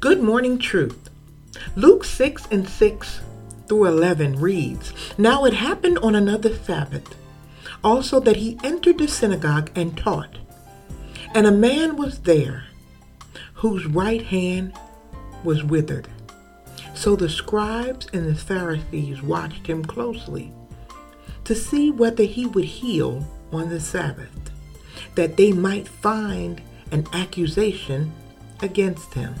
[0.00, 1.10] Good Morning Truth.
[1.74, 3.20] Luke 6 and 6
[3.66, 7.16] through 11 reads Now it happened on another Sabbath,
[7.82, 10.38] also that he entered the synagogue and taught.
[11.34, 12.66] And a man was there
[13.54, 14.72] whose right hand
[15.42, 16.06] was withered.
[16.94, 20.52] So the scribes and the Pharisees watched him closely
[21.42, 24.52] to see whether he would heal on the Sabbath,
[25.16, 26.62] that they might find
[26.92, 28.12] an accusation
[28.62, 29.34] against him.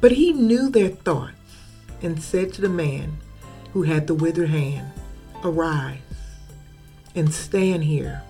[0.00, 1.36] But he knew their thoughts
[2.02, 3.18] and said to the man
[3.72, 4.92] who had the withered hand,
[5.44, 5.98] Arise
[7.14, 8.22] and stand here.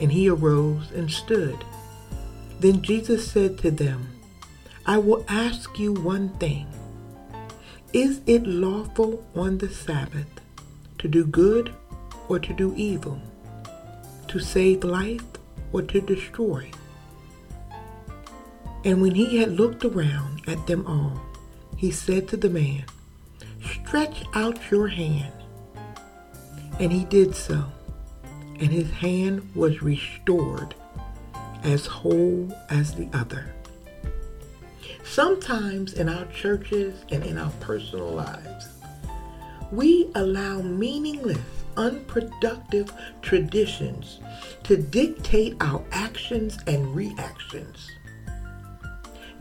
[0.00, 1.64] And he arose and stood.
[2.60, 4.08] Then Jesus said to them,
[4.86, 6.66] I will ask you one thing.
[7.92, 10.26] Is it lawful on the Sabbath
[10.98, 11.74] to do good
[12.28, 13.20] or to do evil,
[14.28, 15.24] to save life
[15.72, 16.70] or to destroy?
[18.84, 21.20] And when he had looked around at them all,
[21.76, 22.84] he said to the man,
[23.62, 25.32] Stretch out your hand.
[26.80, 27.64] And he did so,
[28.58, 30.74] and his hand was restored
[31.62, 33.54] as whole as the other.
[35.04, 38.68] Sometimes in our churches and in our personal lives,
[39.70, 41.38] we allow meaningless,
[41.76, 44.20] unproductive traditions
[44.64, 47.90] to dictate our actions and reactions.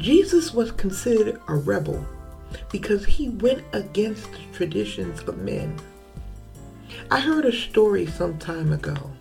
[0.01, 2.03] Jesus was considered a rebel
[2.71, 5.79] because he went against the traditions of men.
[7.11, 9.11] I heard a story some time ago.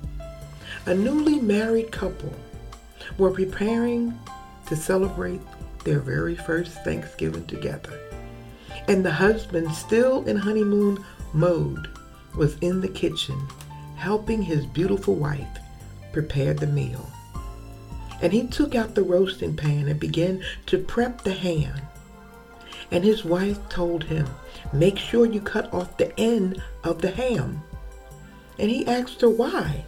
[0.87, 2.33] A newly married couple
[3.19, 4.19] were preparing
[4.69, 5.43] to celebrate
[5.85, 8.01] their very first Thanksgiving together.
[8.89, 11.05] And the husband, still in honeymoon
[11.35, 11.89] mode,
[12.35, 13.39] was in the kitchen
[13.97, 15.59] helping his beautiful wife
[16.11, 17.07] prepare the meal
[18.23, 21.75] and he took out the roasting pan and began to prep the ham.
[22.91, 24.29] And his wife told him,
[24.73, 27.63] Make sure you cut off the end of the ham.
[28.59, 29.85] And he asked her why.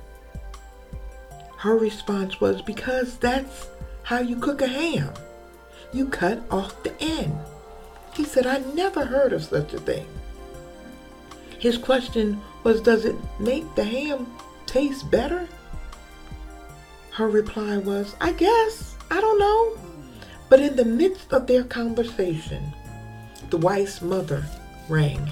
[1.59, 3.69] Her response was, Because that's
[4.03, 5.13] how you cook a ham.
[5.93, 7.39] You cut off the end.
[8.15, 10.07] He said, I never heard of such a thing.
[11.59, 14.27] His question was, Does it make the ham
[14.67, 15.49] taste better?
[17.13, 19.79] Her reply was, I guess, I don't know.
[20.49, 22.73] But in the midst of their conversation,
[23.51, 24.45] the wife's mother
[24.89, 25.31] rang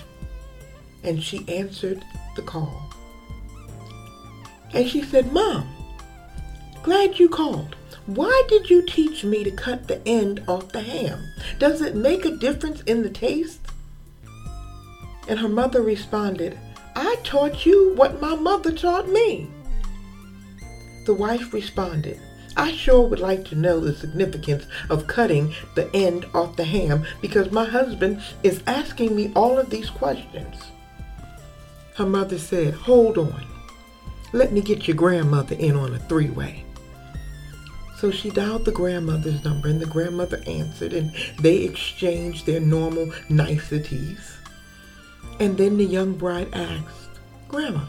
[1.03, 2.05] and she answered
[2.37, 2.83] the call.
[4.73, 5.69] And she said, Mom,
[6.83, 7.77] glad you called.
[8.07, 11.33] Why did you teach me to cut the end off the ham?
[11.59, 13.61] Does it make a difference in the taste?
[15.29, 16.59] And her mother responded,
[16.97, 19.49] I taught you what my mother taught me.
[21.11, 22.21] The wife responded,
[22.57, 27.05] I sure would like to know the significance of cutting the end off the ham
[27.21, 30.55] because my husband is asking me all of these questions.
[31.97, 33.45] Her mother said, Hold on.
[34.33, 36.65] Let me get your grandmother in on a three way.
[37.97, 43.13] So she dialed the grandmother's number and the grandmother answered and they exchanged their normal
[43.29, 44.37] niceties.
[45.41, 47.87] And then the young bride asked, Grandma,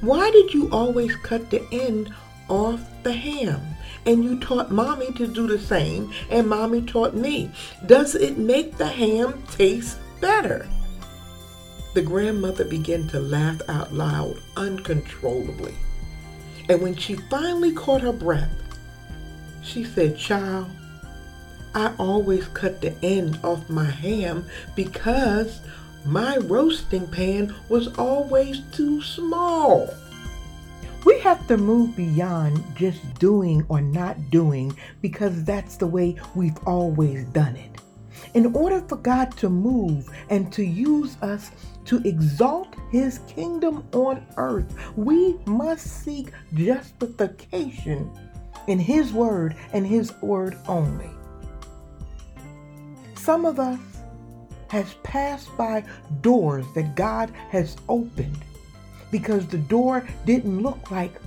[0.00, 2.14] why did you always cut the end
[2.48, 3.60] off the ham?
[4.06, 7.50] And you taught mommy to do the same, and mommy taught me.
[7.86, 10.68] Does it make the ham taste better?
[11.94, 15.74] The grandmother began to laugh out loud uncontrollably.
[16.68, 18.50] And when she finally caught her breath,
[19.62, 20.70] she said, Child,
[21.74, 25.60] I always cut the end off my ham because
[26.04, 29.88] my roasting pan was always too small.
[31.04, 36.58] We have to move beyond just doing or not doing because that's the way we've
[36.66, 37.80] always done it.
[38.34, 41.50] In order for God to move and to use us
[41.86, 48.10] to exalt his kingdom on earth, we must seek justification
[48.66, 51.10] in his word and his word only.
[53.14, 53.78] Some of us
[54.68, 55.84] has passed by
[56.20, 58.38] doors that God has opened.
[59.10, 61.18] Because the door didn't look like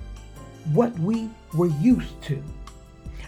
[0.72, 2.42] what we were used to.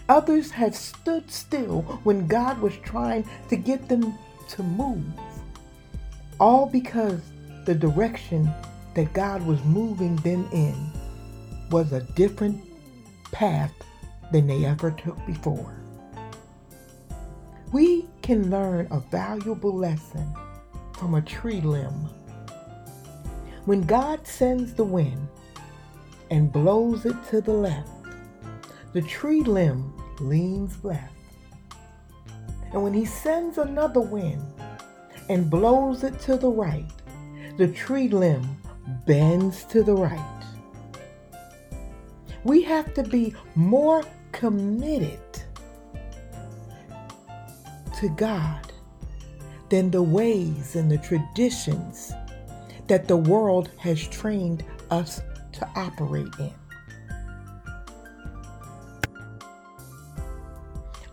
[0.07, 4.13] Others have stood still when God was trying to get them
[4.49, 5.03] to move,
[6.39, 7.19] all because
[7.65, 8.49] the direction
[8.93, 10.75] that God was moving them in
[11.71, 12.63] was a different
[13.31, 13.71] path
[14.31, 15.75] than they ever took before.
[17.71, 20.27] We can learn a valuable lesson
[20.97, 22.09] from a tree limb.
[23.65, 25.27] When God sends the wind
[26.31, 27.87] and blows it to the left,
[28.93, 31.13] the tree limb leans left.
[32.73, 34.41] And when he sends another wind
[35.29, 36.89] and blows it to the right,
[37.57, 38.57] the tree limb
[39.05, 40.43] bends to the right.
[42.43, 45.19] We have to be more committed
[47.95, 48.73] to God
[49.69, 52.11] than the ways and the traditions
[52.87, 55.21] that the world has trained us
[55.53, 56.53] to operate in.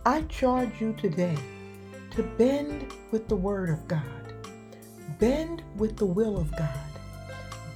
[0.05, 1.37] I charge you today
[2.11, 4.03] to bend with the Word of God,
[5.19, 6.69] bend with the will of God,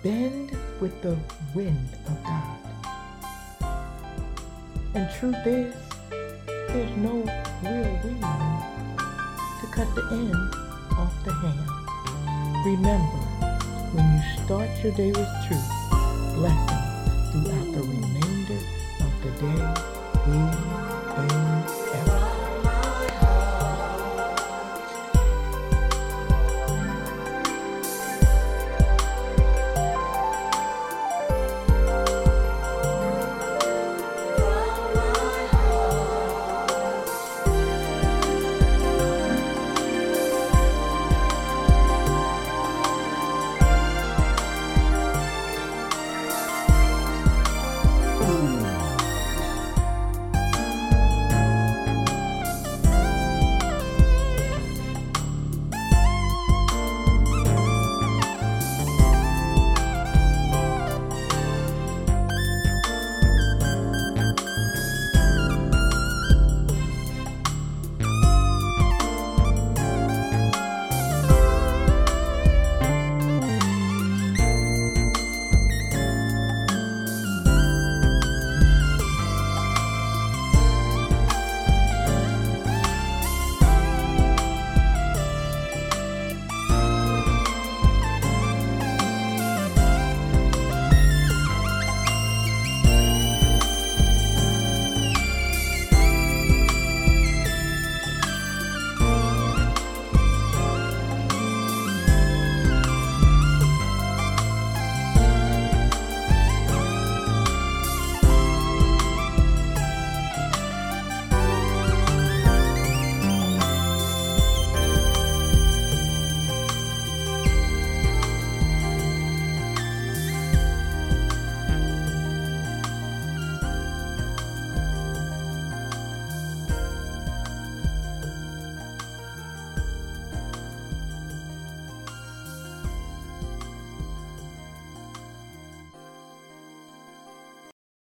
[0.04, 0.52] bend
[0.82, 1.18] with the
[1.56, 2.58] wind of God.
[4.94, 5.74] And truth is,
[6.50, 7.24] there's no
[7.64, 8.97] real to
[9.78, 10.56] cut the end
[10.98, 12.66] off the hand.
[12.66, 13.22] Remember,
[13.94, 15.70] when you start your day with truth,
[16.34, 18.60] blessings throughout the remainder
[19.02, 19.62] of the day.
[20.26, 21.07] Amen.